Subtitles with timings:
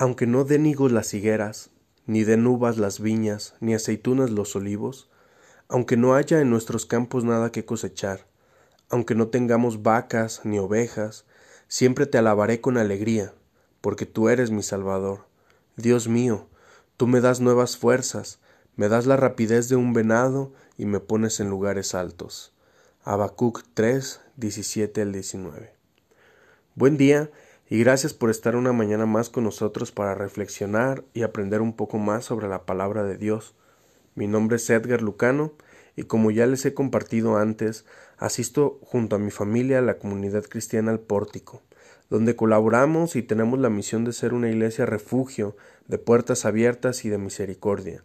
[0.00, 1.68] Aunque no den higos las higueras,
[2.06, 5.10] ni den uvas las viñas, ni aceitunas los olivos,
[5.68, 8.24] aunque no haya en nuestros campos nada que cosechar,
[8.88, 11.26] aunque no tengamos vacas ni ovejas,
[11.68, 13.34] siempre te alabaré con alegría,
[13.82, 15.26] porque tú eres mi Salvador.
[15.76, 16.48] Dios mío,
[16.96, 18.38] tú me das nuevas fuerzas,
[18.76, 22.54] me das la rapidez de un venado y me pones en lugares altos.
[23.04, 25.74] Habacuc 3, 17 al 19.
[26.74, 27.30] Buen día
[27.72, 31.98] y gracias por estar una mañana más con nosotros para reflexionar y aprender un poco
[31.98, 33.54] más sobre la palabra de Dios.
[34.16, 35.52] Mi nombre es Edgar Lucano
[35.94, 37.84] y como ya les he compartido antes,
[38.18, 41.62] asisto junto a mi familia a la comunidad cristiana El Pórtico,
[42.10, 45.56] donde colaboramos y tenemos la misión de ser una iglesia refugio,
[45.86, 48.02] de puertas abiertas y de misericordia.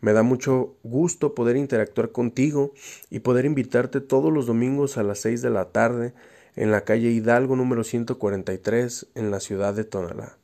[0.00, 2.72] Me da mucho gusto poder interactuar contigo
[3.10, 6.14] y poder invitarte todos los domingos a las seis de la tarde
[6.58, 10.38] en la calle Hidalgo número 143 en la ciudad de Tonalá.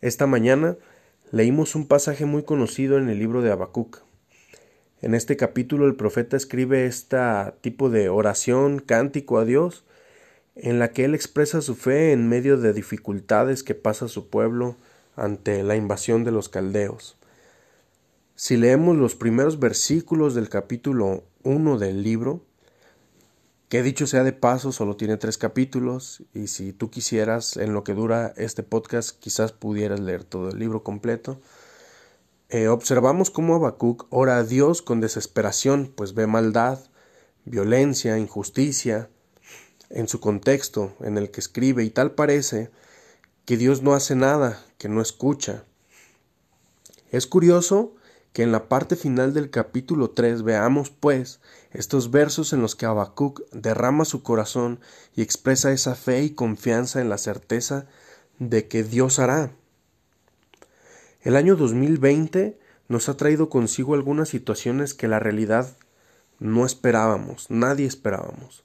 [0.00, 0.78] Esta mañana
[1.30, 4.04] leímos un pasaje muy conocido en el libro de Habacuc.
[5.02, 7.18] En este capítulo el profeta escribe este
[7.60, 9.84] tipo de oración, cántico a Dios,
[10.56, 14.76] en la que él expresa su fe en medio de dificultades que pasa su pueblo
[15.14, 17.18] ante la invasión de los caldeos.
[18.34, 22.46] Si leemos los primeros versículos del capítulo 1 del libro,
[23.72, 27.84] que dicho sea de paso, solo tiene tres capítulos, y si tú quisieras, en lo
[27.84, 31.40] que dura este podcast, quizás pudieras leer todo el libro completo.
[32.50, 36.80] Eh, observamos cómo Habacuc ora a Dios con desesperación, pues ve maldad,
[37.46, 39.08] violencia, injusticia
[39.88, 42.70] en su contexto en el que escribe, y tal parece
[43.46, 45.64] que Dios no hace nada, que no escucha.
[47.10, 47.94] Es curioso
[48.32, 52.86] que en la parte final del capítulo 3 veamos, pues, estos versos en los que
[52.86, 54.80] Habacuc derrama su corazón
[55.14, 57.86] y expresa esa fe y confianza en la certeza
[58.38, 59.52] de que Dios hará.
[61.20, 62.58] El año 2020
[62.88, 65.76] nos ha traído consigo algunas situaciones que la realidad
[66.38, 68.64] no esperábamos, nadie esperábamos.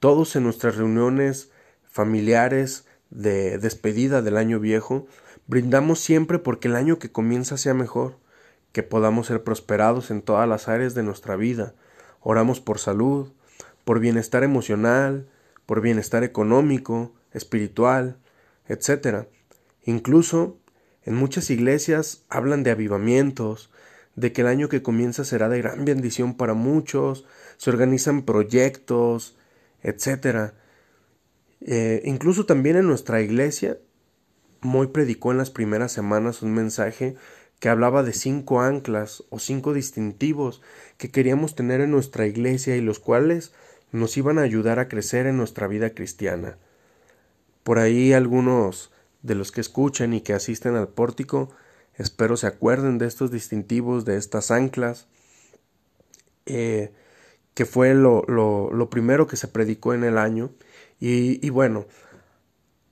[0.00, 1.50] Todos en nuestras reuniones
[1.84, 5.06] familiares de despedida del año viejo,
[5.46, 8.18] brindamos siempre porque el año que comienza sea mejor
[8.74, 11.74] que podamos ser prosperados en todas las áreas de nuestra vida.
[12.20, 13.32] Oramos por salud,
[13.84, 15.28] por bienestar emocional,
[15.64, 18.18] por bienestar económico, espiritual,
[18.66, 19.28] etc.
[19.84, 20.58] Incluso
[21.04, 23.70] en muchas iglesias hablan de avivamientos,
[24.16, 27.24] de que el año que comienza será de gran bendición para muchos,
[27.58, 29.36] se organizan proyectos,
[29.84, 30.52] etc.
[31.60, 33.78] Eh, incluso también en nuestra iglesia,
[34.62, 37.14] Moy predicó en las primeras semanas un mensaje
[37.60, 40.60] que hablaba de cinco anclas o cinco distintivos
[40.98, 43.52] que queríamos tener en nuestra iglesia y los cuales
[43.92, 46.58] nos iban a ayudar a crecer en nuestra vida cristiana.
[47.62, 51.50] Por ahí algunos de los que escuchan y que asisten al pórtico
[51.96, 55.06] espero se acuerden de estos distintivos, de estas anclas,
[56.46, 56.92] eh,
[57.54, 60.50] que fue lo, lo, primero que se predicó en el año.
[61.00, 61.86] y bueno,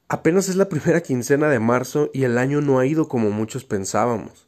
[0.09, 3.65] apenas es la primera quincena de marzo y el año no ha ido como muchos
[3.65, 4.47] pensábamos.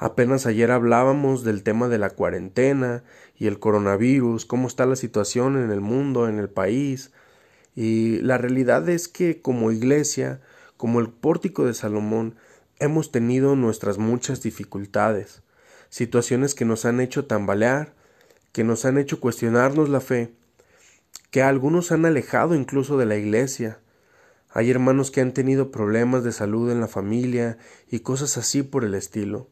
[0.00, 3.02] Apenas ayer hablábamos del tema de la cuarentena
[3.36, 7.10] y el coronavirus, cómo está la situación en el mundo, en el país.
[7.74, 10.40] Y la realidad es que como iglesia,
[10.76, 12.36] como el pórtico de Salomón,
[12.78, 15.42] hemos tenido nuestras muchas dificultades,
[15.88, 17.92] situaciones que nos han hecho tambalear,
[18.52, 20.32] que nos han hecho cuestionarnos la fe,
[21.32, 23.80] que algunos han alejado incluso de la iglesia.
[24.50, 27.58] Hay hermanos que han tenido problemas de salud en la familia
[27.90, 29.48] y cosas así por el estilo.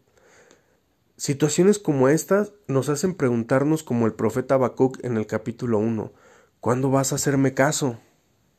[1.18, 6.12] Situaciones como estas nos hacen preguntarnos como el profeta Habacuc en el capítulo 1,
[6.60, 7.98] ¿cuándo vas a hacerme caso?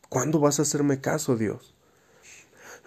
[0.09, 1.75] ¿Cuándo vas a hacerme caso, Dios?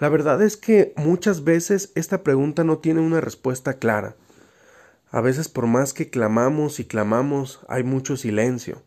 [0.01, 4.17] La verdad es que muchas veces esta pregunta no tiene una respuesta clara.
[5.13, 8.83] A veces por más que clamamos y clamamos hay mucho silencio.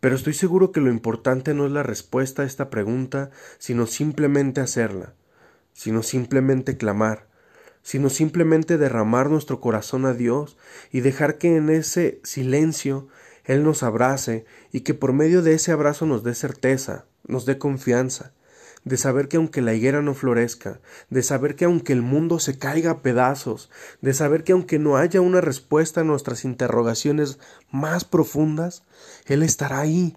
[0.00, 4.60] Pero estoy seguro que lo importante no es la respuesta a esta pregunta, sino simplemente
[4.60, 5.14] hacerla,
[5.72, 7.26] sino simplemente clamar,
[7.84, 10.56] sino simplemente derramar nuestro corazón a Dios
[10.90, 13.06] y dejar que en ese silencio
[13.44, 17.58] Él nos abrace y que por medio de ese abrazo nos dé certeza, nos dé
[17.58, 18.32] confianza,
[18.84, 22.58] de saber que aunque la higuera no florezca, de saber que aunque el mundo se
[22.58, 23.70] caiga a pedazos,
[24.00, 27.38] de saber que aunque no haya una respuesta a nuestras interrogaciones
[27.70, 28.84] más profundas,
[29.26, 30.16] Él estará ahí,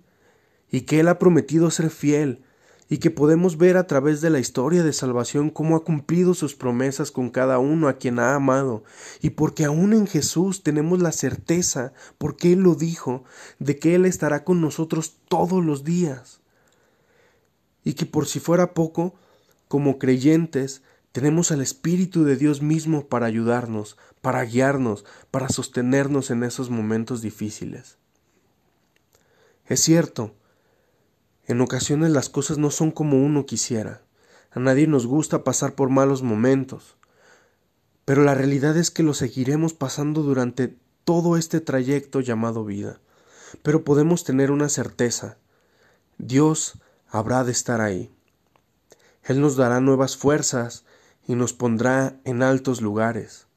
[0.72, 2.46] y que Él ha prometido ser fiel,
[2.90, 6.56] y que podemos ver a través de la historia de salvación cómo ha cumplido sus
[6.56, 8.84] promesas con cada uno a quien ha amado,
[9.22, 13.24] y porque aún en Jesús tenemos la certeza, porque Él lo dijo,
[13.60, 16.40] de que Él estará con nosotros todos los días.
[17.84, 19.16] Y que por si fuera poco,
[19.68, 20.82] como creyentes,
[21.18, 27.24] Tenemos al Espíritu de Dios mismo para ayudarnos, para guiarnos, para sostenernos en esos momentos
[27.24, 27.98] difíciles.
[29.66, 30.36] Es cierto,
[31.48, 34.02] en ocasiones las cosas no son como uno quisiera.
[34.52, 36.98] A nadie nos gusta pasar por malos momentos.
[38.04, 43.00] Pero la realidad es que lo seguiremos pasando durante todo este trayecto llamado vida.
[43.64, 45.38] Pero podemos tener una certeza.
[46.18, 46.80] Dios
[47.10, 48.12] habrá de estar ahí.
[49.24, 50.84] Él nos dará nuevas fuerzas
[51.28, 53.48] y nos pondrá en altos lugares.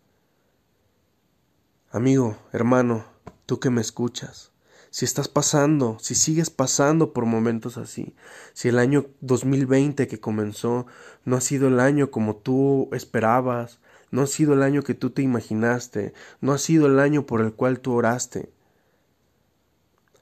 [1.90, 3.04] Amigo, hermano,
[3.46, 4.52] tú que me escuchas,
[4.90, 8.14] si estás pasando, si sigues pasando por momentos así,
[8.52, 10.86] si el año 2020 que comenzó
[11.24, 13.78] no ha sido el año como tú esperabas,
[14.10, 17.40] no ha sido el año que tú te imaginaste, no ha sido el año por
[17.40, 18.50] el cual tú oraste.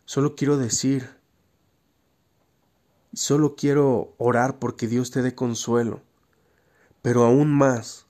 [0.05, 1.09] Solo quiero decir,
[3.15, 6.03] solo quiero orar porque Dios te dé consuelo,
[7.01, 8.07] pero aún más,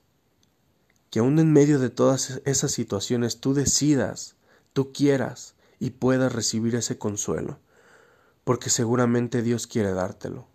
[1.11, 4.35] que aún en medio de todas esas situaciones tú decidas,
[4.73, 7.59] tú quieras y puedas recibir ese consuelo,
[8.45, 10.47] porque seguramente Dios quiere dártelo.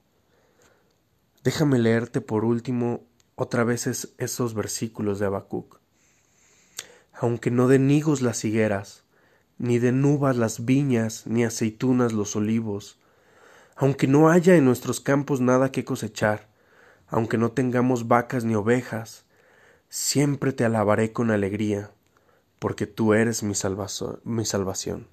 [1.44, 3.04] Déjame leerte por último
[3.36, 3.88] otra vez
[4.18, 5.80] esos versículos de Habacuc.
[7.14, 9.04] Aunque no den higos las higueras,
[9.58, 12.98] ni den uvas las viñas, ni aceitunas los olivos,
[13.76, 16.50] aunque no haya en nuestros campos nada que cosechar,
[17.08, 19.26] aunque no tengamos vacas ni ovejas,
[19.90, 21.92] siempre te alabaré con alegría,
[22.60, 23.54] porque tú eres mi,
[24.24, 25.13] mi salvación.